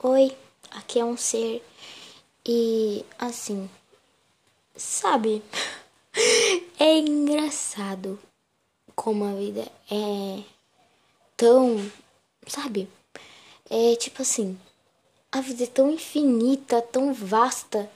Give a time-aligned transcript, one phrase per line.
[0.00, 0.30] Oi,
[0.70, 1.60] aqui é um ser.
[2.46, 3.68] E assim,
[4.76, 5.42] sabe?
[6.78, 8.16] É engraçado
[8.94, 10.44] como a vida é
[11.36, 11.90] tão,
[12.46, 12.88] sabe?
[13.68, 14.56] É tipo assim,
[15.32, 17.90] a vida é tão infinita, tão vasta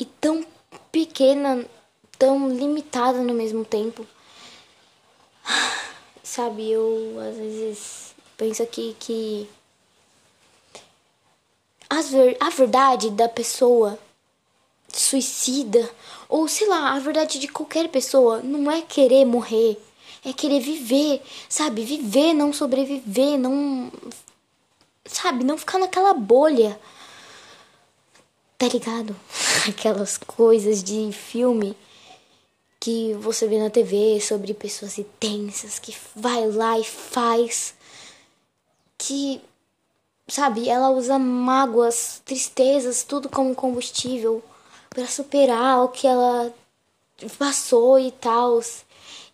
[0.00, 0.44] e tão
[0.90, 1.64] pequena,
[2.18, 4.04] tão limitada no mesmo tempo.
[6.24, 9.48] Sabe, eu às vezes penso aqui que
[11.94, 13.98] ver, a verdade da pessoa
[14.92, 15.88] suicida,
[16.28, 19.78] ou sei lá, a verdade de qualquer pessoa não é querer morrer,
[20.24, 21.84] é querer viver, sabe?
[21.84, 23.92] Viver, não sobreviver, não.
[25.04, 25.44] Sabe?
[25.44, 26.78] Não ficar naquela bolha.
[28.58, 29.14] Tá ligado?
[29.68, 31.76] Aquelas coisas de filme
[32.80, 37.74] que você vê na TV sobre pessoas intensas que vai lá e faz.
[38.98, 39.40] Que
[40.28, 44.42] sabe, ela usa mágoas, tristezas, tudo como combustível
[44.90, 46.52] para superar o que ela
[47.38, 48.60] passou e tal.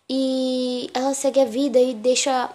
[0.09, 2.49] E ela segue a vida e deixa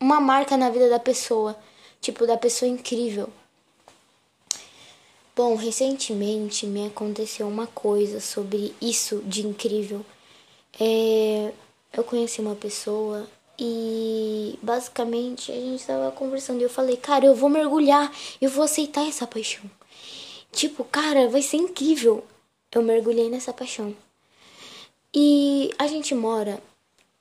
[0.00, 1.56] uma marca na vida da pessoa,
[2.00, 3.28] tipo da pessoa incrível.
[5.36, 10.06] Bom, recentemente me aconteceu uma coisa sobre isso de incrível.
[10.80, 11.52] É,
[11.92, 13.26] eu conheci uma pessoa
[13.58, 18.64] e basicamente a gente tava conversando e eu falei, cara, eu vou mergulhar, eu vou
[18.64, 19.70] aceitar essa paixão.
[20.52, 22.24] Tipo, cara, vai ser incrível.
[22.70, 23.94] Eu mergulhei nessa paixão.
[25.12, 26.60] E a gente mora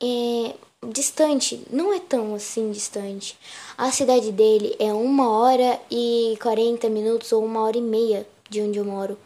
[0.02, 0.56] é,
[0.92, 3.38] distante, não é tão assim distante.
[3.78, 8.62] A cidade dele é uma hora e 40 minutos ou uma hora e meia de
[8.62, 9.18] onde eu moro.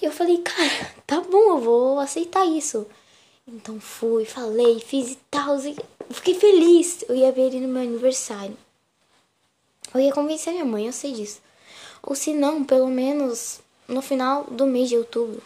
[0.00, 2.86] E eu falei, cara, tá bom, eu vou aceitar isso.
[3.46, 5.58] Então fui, falei, fiz e tal.
[6.10, 7.04] Fiquei feliz.
[7.08, 8.56] Eu ia ver ele no meu aniversário.
[9.94, 11.40] Eu ia convencer minha mãe, eu sei disso.
[12.02, 15.42] Ou se não, pelo menos no final do mês de outubro.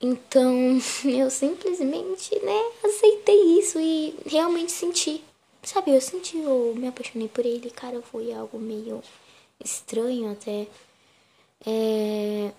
[0.00, 5.24] Então eu simplesmente, né, aceitei isso e realmente senti.
[5.62, 9.02] Sabe, eu senti, eu me apaixonei por ele, cara, foi algo meio
[9.64, 10.66] estranho até.
[11.66, 12.52] É,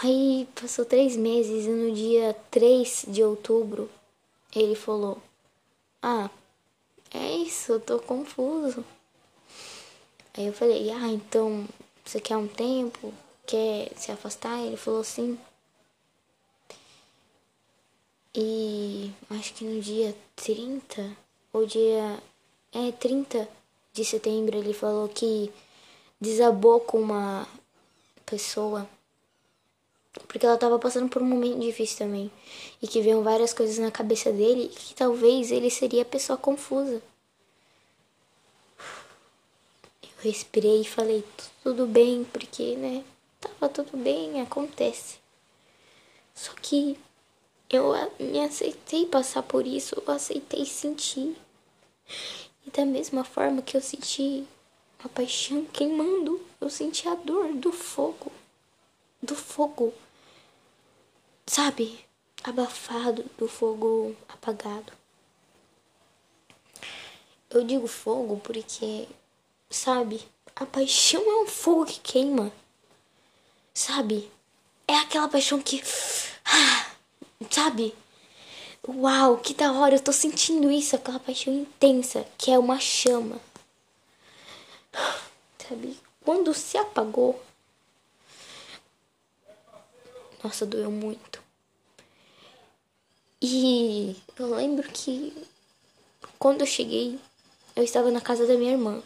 [0.00, 3.90] Aí passou três meses e no dia 3 de outubro
[4.54, 5.18] ele falou:
[6.00, 6.30] Ah,
[7.12, 8.84] é isso, eu tô confuso.
[10.34, 11.68] Aí eu falei: Ah, então
[12.04, 13.12] você quer um tempo?
[13.46, 14.60] Quer se afastar?
[14.60, 15.38] Ele falou sim.
[18.34, 21.16] E acho que no dia 30
[21.52, 22.22] ou dia.
[22.72, 23.46] É, 30
[23.92, 25.52] de setembro ele falou que
[26.18, 27.46] desabou com uma
[28.24, 28.88] pessoa
[30.20, 32.30] porque ela estava passando por um momento difícil também.
[32.80, 36.36] E que veio várias coisas na cabeça dele e que talvez ele seria a pessoa
[36.36, 37.02] confusa.
[40.02, 41.24] Eu respirei e falei,
[41.62, 43.04] tudo bem, porque, né?
[43.40, 45.18] Tava tudo bem, acontece.
[46.34, 46.98] Só que
[47.70, 51.34] eu me aceitei passar por isso, eu aceitei sentir.
[52.66, 54.44] E da mesma forma que eu senti
[55.02, 58.30] a paixão queimando, eu senti a dor do fogo
[59.22, 59.94] do fogo,
[61.46, 62.04] sabe?
[62.42, 64.92] Abafado do fogo apagado.
[67.48, 69.08] Eu digo fogo porque,
[69.70, 70.26] sabe?
[70.56, 72.52] A paixão é um fogo que queima,
[73.72, 74.30] sabe?
[74.88, 75.82] É aquela paixão que,
[76.44, 76.86] ah,
[77.50, 77.94] sabe?
[78.88, 83.40] Uau, que da hora, eu tô sentindo isso, aquela paixão intensa, que é uma chama.
[85.58, 85.96] Sabe?
[86.24, 87.40] Quando se apagou,
[90.42, 91.40] nossa, doeu muito.
[93.40, 95.32] E eu lembro que
[96.38, 97.18] quando eu cheguei,
[97.74, 99.02] eu estava na casa da minha irmã.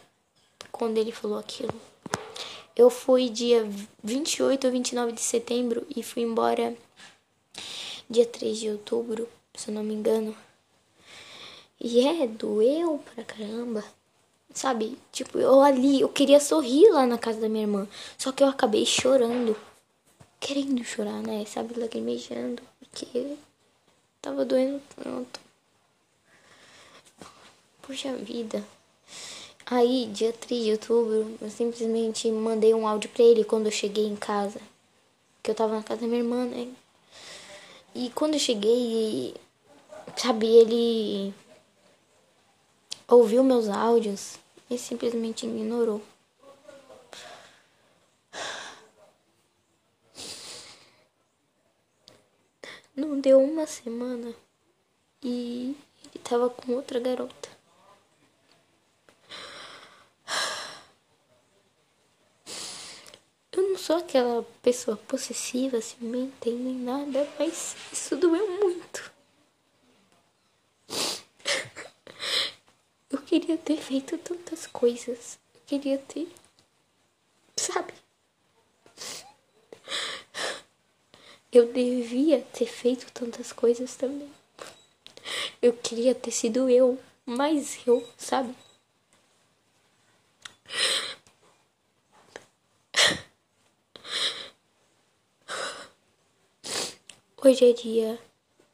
[0.73, 1.75] Quando ele falou aquilo.
[2.75, 3.67] Eu fui dia
[4.03, 6.77] 28 ou 29 de setembro e fui embora
[8.09, 10.37] dia 3 de outubro, se eu não me engano.
[11.81, 13.85] E é, doeu pra caramba.
[14.53, 14.99] Sabe?
[15.13, 17.87] Tipo, eu ali, eu queria sorrir lá na casa da minha irmã.
[18.17, 19.57] Só que eu acabei chorando
[20.41, 21.45] querendo chorar, né?
[21.47, 23.37] Sabe, lagrimejando, porque
[24.21, 25.41] tava doendo tanto.
[27.83, 28.65] Puxa vida.
[29.65, 34.07] Aí, dia 3 de outubro, eu simplesmente mandei um áudio pra ele quando eu cheguei
[34.07, 34.61] em casa.
[35.43, 36.69] Que eu tava na casa da minha irmã, né?
[37.95, 39.35] E quando eu cheguei,
[40.17, 41.35] sabe, ele
[43.09, 44.39] ouviu meus áudios
[44.69, 46.03] e simplesmente ignorou.
[52.97, 54.35] Não deu uma semana
[55.23, 57.51] e ele tava com outra garota.
[63.53, 69.13] Eu não sou aquela pessoa possessiva, assim, ciumenta nem nada, mas isso doeu muito.
[73.11, 75.39] Eu queria ter feito tantas coisas.
[75.55, 76.29] Eu queria ter
[81.57, 84.31] Eu devia ter feito tantas coisas também.
[85.63, 88.55] Eu queria ter sido eu, mais eu, sabe?
[97.43, 98.19] Hoje é dia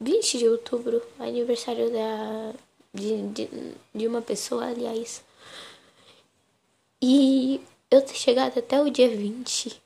[0.00, 2.52] 20 de outubro, aniversário da,
[2.93, 3.49] de, de,
[3.94, 5.23] de uma pessoa, aliás.
[7.00, 9.81] E eu ter chegado até o dia 20.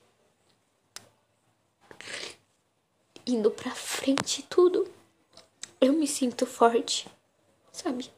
[3.26, 4.87] Indo pra frente tudo.
[5.81, 7.08] Eu me sinto forte,
[7.73, 8.11] sabe?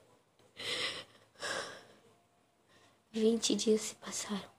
[3.11, 4.59] 20 dias se passaram.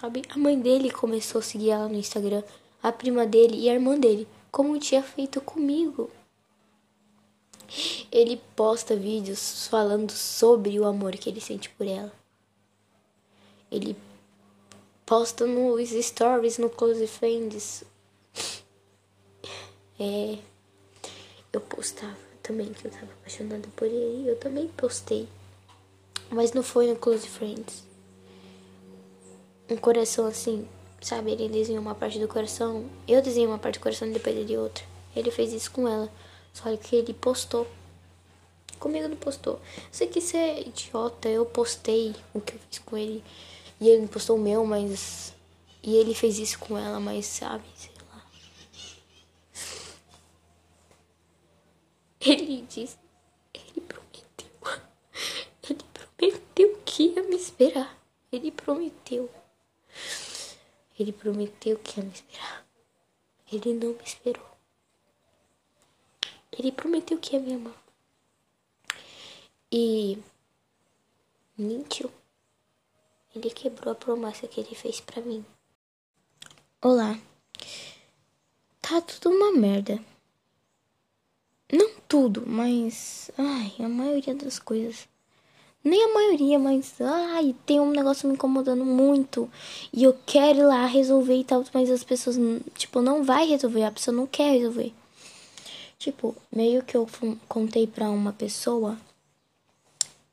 [0.00, 0.22] sabe?
[0.28, 2.42] A mãe dele começou a seguir ela no Instagram,
[2.82, 6.10] a prima dele e a irmã dele, como tinha feito comigo.
[8.10, 12.12] Ele posta vídeos falando sobre o amor que ele sente por ela.
[13.70, 13.96] Ele
[15.08, 17.82] posta nos stories, no Close Friends.
[19.98, 20.38] É.
[21.50, 24.28] Eu postava também que eu tava apaixonada por ele.
[24.28, 25.26] Eu também postei.
[26.30, 27.88] Mas não foi no Close Friends
[29.70, 30.68] um coração assim,
[31.00, 31.32] sabe?
[31.32, 34.56] Ele desenhou uma parte do coração, eu desenhei uma parte do coração e depois ele
[34.56, 34.84] outra.
[35.16, 36.10] Ele fez isso com ela,
[36.52, 37.66] só que ele postou.
[38.78, 39.60] Comigo não postou.
[39.90, 43.24] Sei que isso é idiota, eu postei o que eu fiz com ele
[43.80, 45.34] e ele postou o meu, mas.
[45.82, 48.26] E ele fez isso com ela, mas sabe, sei lá.
[52.20, 52.98] Ele disse.
[53.54, 54.50] Ele prometeu.
[55.70, 57.96] Ele prometeu que ia me esperar.
[58.32, 59.30] Ele prometeu.
[60.98, 62.66] Ele prometeu que ia me esperar.
[63.50, 64.46] Ele não me esperou.
[66.52, 67.82] Ele prometeu que ia me amar.
[69.70, 70.18] E
[71.56, 72.10] mentiu.
[73.38, 75.44] Ele quebrou a promessa que ele fez para mim.
[76.82, 77.16] Olá.
[78.82, 80.00] Tá tudo uma merda.
[81.72, 85.06] Não tudo, mas ai, a maioria das coisas.
[85.84, 89.48] Nem a maioria, mas ai, tem um negócio me incomodando muito.
[89.92, 92.36] E eu quero ir lá resolver e tal, mas as pessoas,
[92.74, 94.92] tipo, não vai resolver, a pessoa não quer resolver.
[95.96, 97.08] Tipo, meio que eu
[97.46, 98.98] contei pra uma pessoa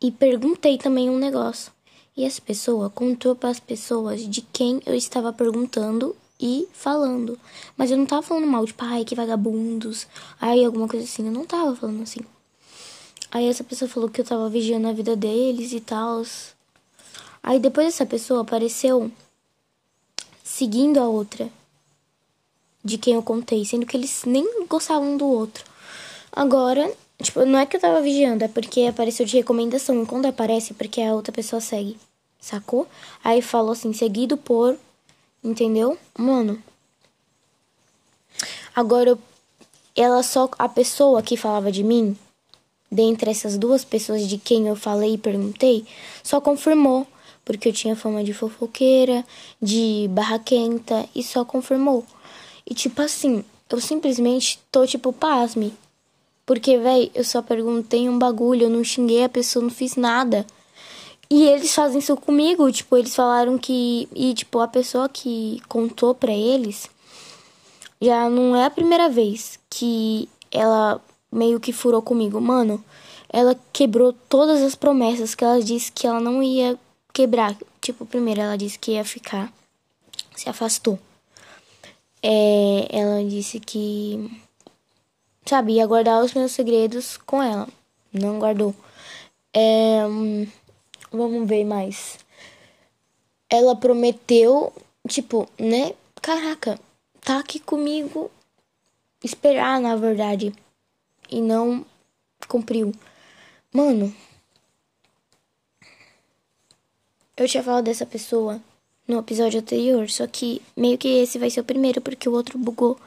[0.01, 1.74] e perguntei também um negócio.
[2.15, 7.37] E essa pessoa contou para as pessoas de quem eu estava perguntando e falando.
[7.75, 10.07] Mas eu não tava falando mal, tipo, ai, que vagabundos,
[10.39, 11.25] ai, alguma coisa assim.
[11.25, 12.21] Eu não tava falando assim.
[13.31, 16.23] Aí essa pessoa falou que eu tava vigiando a vida deles e tal.
[17.43, 19.11] Aí depois essa pessoa apareceu
[20.43, 21.49] seguindo a outra
[22.83, 25.65] de quem eu contei, sendo que eles nem gostavam do outro.
[26.31, 26.89] Agora,
[27.21, 30.01] tipo, não é que eu tava vigiando, é porque apareceu de recomendação.
[30.01, 31.97] E quando aparece, é porque a outra pessoa segue.
[32.39, 32.87] Sacou?
[33.23, 34.77] Aí falou assim, seguido por.
[35.43, 35.97] Entendeu?
[36.17, 36.61] Mano.
[38.75, 39.17] Agora,
[39.95, 40.49] ela só.
[40.59, 42.17] A pessoa que falava de mim
[42.91, 45.85] dentre essas duas pessoas de quem eu falei e perguntei,
[46.23, 47.05] só confirmou,
[47.43, 49.25] porque eu tinha fama de fofoqueira,
[49.61, 52.05] de barraquenta, e só confirmou.
[52.65, 55.73] E tipo assim, eu simplesmente tô tipo, pasme.
[56.45, 60.45] Porque, véi, eu só perguntei um bagulho, eu não xinguei a pessoa, não fiz nada.
[61.29, 64.07] E eles fazem isso comigo, tipo, eles falaram que.
[64.15, 66.89] E, tipo, a pessoa que contou pra eles
[67.99, 72.39] já não é a primeira vez que ela meio que furou comigo.
[72.39, 72.83] Mano,
[73.29, 76.77] ela quebrou todas as promessas que ela disse que ela não ia
[77.13, 77.55] quebrar.
[77.81, 79.51] Tipo, primeiro ela disse que ia ficar,
[80.35, 80.99] se afastou.
[82.21, 84.31] É, ela disse que,
[85.45, 87.67] sabe, ia guardar os meus segredos com ela.
[88.11, 88.73] Não guardou.
[89.53, 90.01] É,
[91.11, 92.19] vamos ver mais.
[93.49, 94.73] Ela prometeu,
[95.07, 95.93] tipo, né?
[96.21, 96.79] Caraca,
[97.21, 98.31] tá aqui comigo.
[99.23, 100.53] Esperar, na verdade
[101.29, 101.85] e não
[102.47, 102.93] cumpriu.
[103.71, 104.13] Mano,
[107.35, 108.61] eu tinha falado dessa pessoa
[109.07, 112.57] no episódio anterior, só que meio que esse vai ser o primeiro porque o outro
[112.57, 112.99] bugou.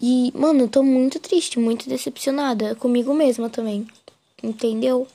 [0.00, 3.86] E, mano, eu tô muito triste, muito decepcionada comigo mesma também.
[4.42, 5.06] Entendeu?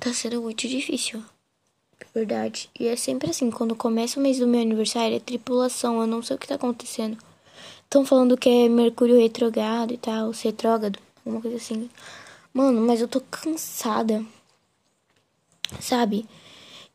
[0.00, 1.22] Tá sendo muito difícil.
[2.14, 2.70] Verdade.
[2.78, 6.22] E é sempre assim, quando começa o mês do meu aniversário, é tripulação, eu não
[6.22, 7.16] sei o que tá acontecendo.
[7.84, 11.90] Estão falando que é Mercúrio retrogrado e tal, retrógrado, alguma coisa assim.
[12.52, 14.24] Mano, mas eu tô cansada.
[15.80, 16.26] Sabe?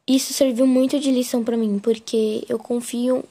[0.08, 3.24] Isso serviu muito de lição para mim, porque eu confio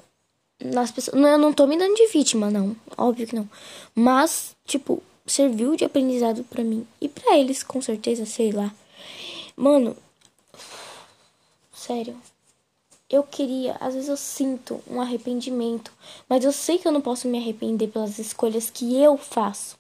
[0.63, 1.21] nas pessoas.
[1.21, 2.77] Não, eu não tô me dando de vítima, não.
[2.97, 3.49] Óbvio que não.
[3.95, 6.87] Mas, tipo, serviu de aprendizado para mim.
[7.01, 8.73] E para eles, com certeza, sei lá.
[9.57, 9.97] Mano,
[11.73, 12.17] sério.
[13.09, 15.93] Eu queria, às vezes eu sinto um arrependimento,
[16.29, 19.79] mas eu sei que eu não posso me arrepender pelas escolhas que eu faço.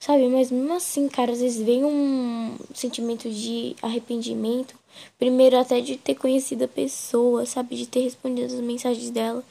[0.00, 0.28] Sabe?
[0.28, 4.74] Mas mesmo assim, cara, às vezes vem um sentimento de arrependimento.
[5.18, 7.76] Primeiro, até de ter conhecido a pessoa, sabe?
[7.76, 9.44] De ter respondido as mensagens dela.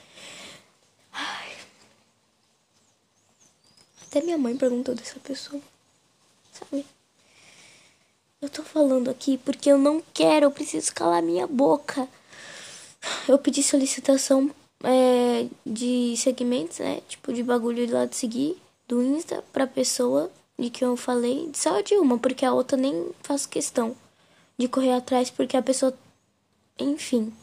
[1.16, 1.56] Ai.
[4.04, 5.62] Até minha mãe perguntou dessa pessoa.
[6.52, 6.86] Sabe?
[8.42, 12.08] Eu tô falando aqui porque eu não quero, eu preciso calar minha boca.
[13.28, 14.52] Eu pedi solicitação
[14.84, 17.02] é, de segmentos, né?
[17.08, 21.82] Tipo, de bagulho lá de seguir do Insta pra pessoa de que eu falei, só
[21.82, 23.96] de uma, porque a outra nem faço questão
[24.58, 25.94] de correr atrás, porque a pessoa.
[26.80, 27.34] Enfim.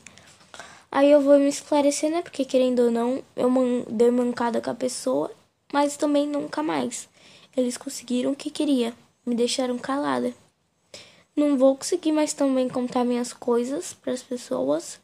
[0.95, 2.21] Aí eu vou me esclarecer, né?
[2.21, 5.33] Porque querendo ou não, eu man dei mancada com a pessoa,
[5.73, 7.09] mas também nunca mais.
[7.57, 8.93] Eles conseguiram o que queria,
[9.25, 10.35] me deixaram calada.
[11.35, 15.01] Não vou conseguir mais também contar minhas coisas para as pessoas.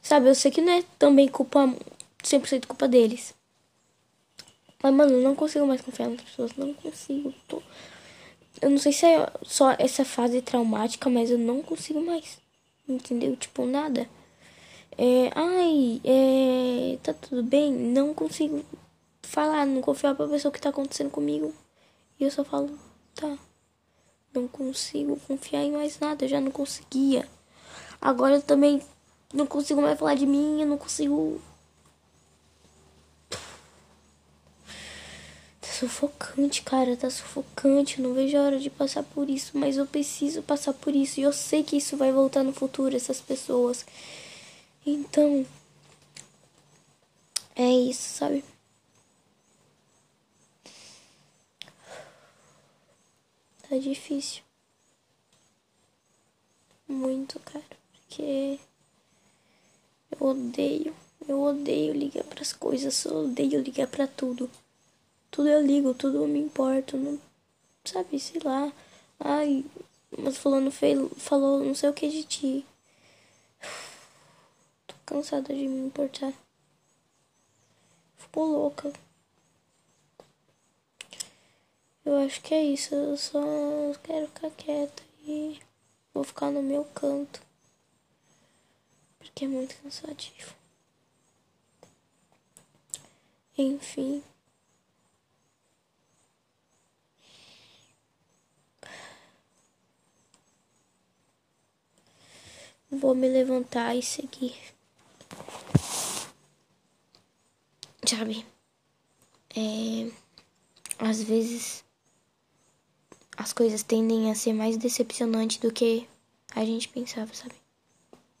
[0.00, 1.74] Sabe, eu sei que não é também culpa
[2.22, 3.34] 100% culpa deles.
[4.80, 6.52] Mas, mano, eu não consigo mais confiar nas pessoas.
[6.56, 7.34] Não consigo.
[7.48, 7.60] Tô...
[8.62, 12.38] Eu não sei se é só essa fase traumática, mas eu não consigo mais.
[12.88, 13.34] Entendeu?
[13.34, 14.08] Tipo, nada.
[14.98, 17.72] É, ai, é, tá tudo bem?
[17.72, 18.64] Não consigo
[19.22, 21.52] falar, não confiar pra pessoa que tá acontecendo comigo.
[22.18, 22.78] E eu só falo,
[23.14, 23.38] tá.
[24.34, 27.28] Não consigo confiar em mais nada, eu já não conseguia.
[28.00, 28.80] Agora eu também
[29.32, 31.40] não consigo mais falar de mim, eu não consigo
[35.76, 37.98] sufocante, cara, tá sufocante.
[37.98, 41.20] Eu não vejo a hora de passar por isso, mas eu preciso passar por isso.
[41.20, 43.84] E eu sei que isso vai voltar no futuro, essas pessoas.
[44.86, 45.44] Então,
[47.56, 48.44] é isso, sabe?
[53.68, 54.42] Tá difícil.
[56.86, 57.64] Muito, cara.
[57.92, 58.60] Porque
[60.12, 60.94] eu odeio.
[61.28, 63.04] Eu odeio ligar para as coisas.
[63.04, 64.48] Eu odeio ligar para tudo.
[65.30, 66.96] Tudo eu ligo, tudo eu me importo.
[66.96, 67.20] Não,
[67.84, 68.72] sabe, sei lá.
[69.18, 69.64] Ai,
[70.16, 72.66] mas fulano falou não sei o que de ti.
[75.06, 76.34] Cansada de me importar.
[78.16, 78.92] Ficou louca.
[82.04, 82.94] Eu acho que é isso.
[82.94, 83.40] Eu só
[84.02, 85.60] quero ficar quieta e
[86.12, 87.40] vou ficar no meu canto.
[89.18, 90.54] Porque é muito cansativo.
[93.56, 94.24] Enfim.
[102.90, 104.75] Vou me levantar e seguir.
[108.04, 108.46] Sabe?
[109.56, 110.10] É,
[110.98, 111.84] às vezes
[113.36, 116.08] as coisas tendem a ser mais decepcionantes do que
[116.54, 117.54] a gente pensava, sabe?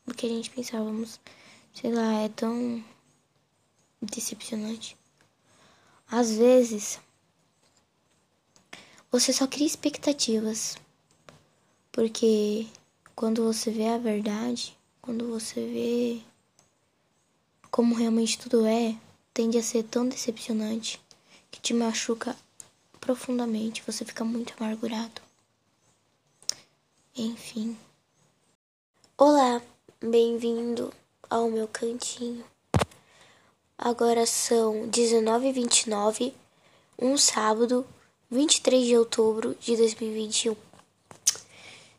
[0.06, 1.20] Do que a gente pensávamos.
[1.74, 2.82] Sei lá, é tão
[4.00, 4.96] decepcionante.
[6.10, 7.00] Às vezes
[9.10, 10.76] você só cria expectativas.
[11.90, 12.66] Porque
[13.14, 16.22] quando você vê a verdade, quando você vê
[17.70, 18.96] como realmente tudo é,
[19.32, 21.00] tende a ser tão decepcionante
[21.50, 22.36] que te machuca
[23.00, 25.22] profundamente, você fica muito amargurado.
[27.14, 27.76] Enfim.
[29.16, 29.62] Olá,
[30.00, 30.92] bem-vindo
[31.30, 32.44] ao meu cantinho.
[33.78, 36.32] Agora são 19h29,
[36.98, 37.86] um sábado,
[38.30, 40.56] 23 de outubro de 2021.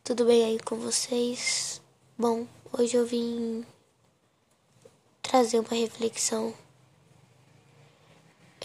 [0.04, 1.82] Tudo bem aí com vocês?
[2.18, 3.66] Bom, hoje eu vim
[5.28, 6.54] trazer uma reflexão.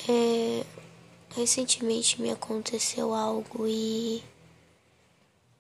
[0.09, 0.65] É,
[1.35, 4.23] recentemente me aconteceu algo e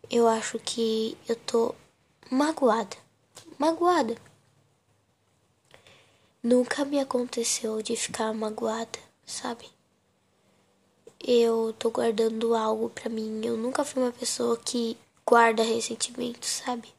[0.08, 1.74] eu acho que eu tô
[2.30, 2.96] magoada.
[3.58, 4.16] Magoada.
[6.40, 9.68] Nunca me aconteceu de ficar magoada, sabe?
[11.20, 13.40] Eu tô guardando algo pra mim.
[13.44, 16.92] Eu nunca fui uma pessoa que guarda ressentimento, sabe?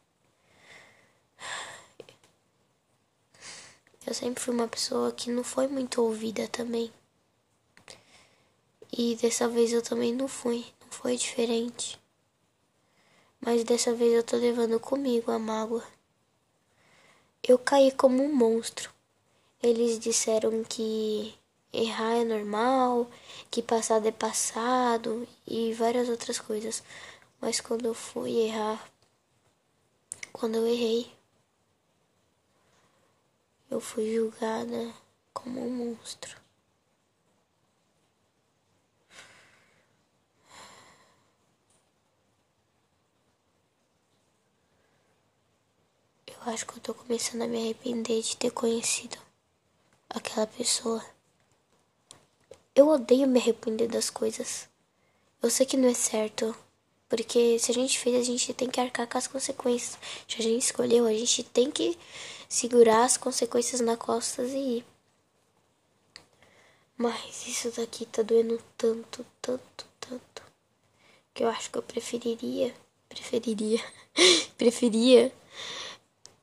[4.05, 6.91] Eu sempre fui uma pessoa que não foi muito ouvida também.
[8.91, 11.99] E dessa vez eu também não fui, não foi diferente.
[13.39, 15.83] Mas dessa vez eu tô levando comigo a mágoa.
[17.41, 18.91] Eu caí como um monstro.
[19.61, 21.33] Eles disseram que
[21.71, 23.09] errar é normal,
[23.49, 26.83] que passado é passado e várias outras coisas.
[27.41, 28.87] Mas quando eu fui errar,
[30.31, 31.22] quando eu errei.
[33.73, 34.93] Eu fui julgada
[35.33, 36.37] como um monstro.
[46.27, 49.17] Eu acho que eu tô começando a me arrepender de ter conhecido
[50.07, 51.03] aquela pessoa.
[52.75, 54.69] Eu odeio me arrepender das coisas.
[55.41, 56.55] Eu sei que não é certo.
[57.09, 59.97] Porque se a gente fez, a gente tem que arcar com as consequências.
[60.27, 61.97] Se a gente escolheu, a gente tem que
[62.53, 64.85] segurar as consequências na costas e ir.
[66.95, 70.43] Mas isso daqui tá doendo tanto, tanto, tanto.
[71.33, 72.71] Que eu acho que eu preferiria.
[73.09, 73.83] Preferiria.
[74.55, 75.33] preferia.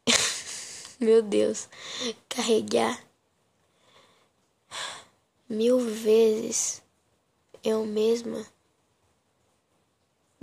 [0.99, 1.69] Meu Deus.
[2.29, 3.01] Carregar
[5.49, 6.83] mil vezes
[7.63, 8.45] eu mesma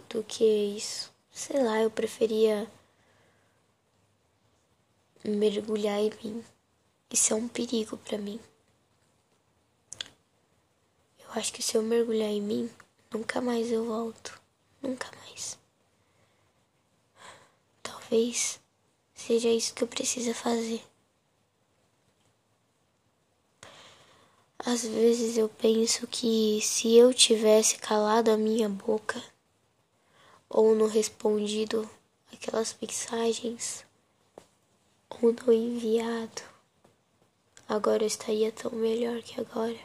[0.07, 0.45] do que
[0.77, 1.11] isso.
[1.29, 2.71] Sei lá, eu preferia
[5.29, 6.45] mergulhar em mim.
[7.11, 8.39] Isso é um perigo para mim.
[11.19, 12.69] Eu acho que se eu mergulhar em mim,
[13.11, 14.39] nunca mais eu volto.
[14.81, 15.57] Nunca mais.
[17.81, 18.59] Talvez
[19.13, 20.83] seja isso que eu preciso fazer.
[24.59, 29.23] Às vezes eu penso que se eu tivesse calado a minha boca
[30.49, 31.89] ou não respondido
[32.33, 33.86] aquelas mensagens
[35.09, 36.41] ou não enviado,
[37.67, 39.79] agora eu estaria tão melhor que agora.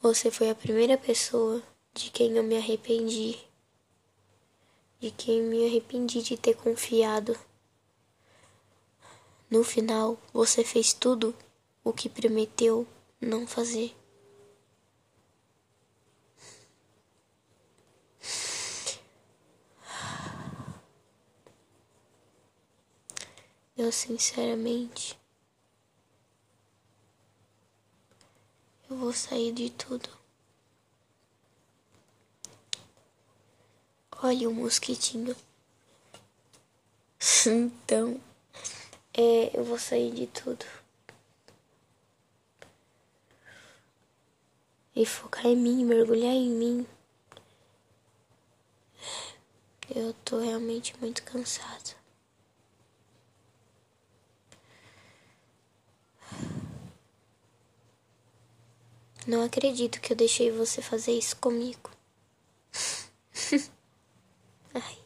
[0.00, 1.62] Você foi a primeira pessoa
[1.92, 3.38] de quem eu me arrependi,
[5.00, 7.38] de quem me arrependi de ter confiado.
[9.50, 11.34] No final, você fez tudo
[11.82, 12.86] o que prometeu
[13.20, 13.94] não fazer.
[23.76, 25.18] Eu sinceramente
[28.88, 30.08] eu vou sair de tudo.
[34.22, 35.36] Olha o mosquitinho.
[37.46, 38.20] então,
[39.12, 40.64] é, eu vou sair de tudo.
[44.96, 46.86] e focar em mim, mergulhar em mim.
[49.94, 51.94] Eu tô realmente muito cansada.
[59.26, 61.90] Não acredito que eu deixei você fazer isso comigo.
[64.72, 65.05] Ai.